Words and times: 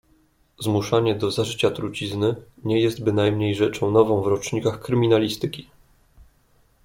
"Zmuszanie 0.59 1.15
do 1.15 1.31
zażycia 1.31 1.71
trucizny, 1.71 2.35
nie 2.63 2.79
jest 2.81 3.03
bynajmniej 3.03 3.55
rzeczą 3.55 3.91
nową 3.91 4.21
w 4.21 4.27
rocznikach 4.27 4.81
kryminalistyki." 4.81 5.67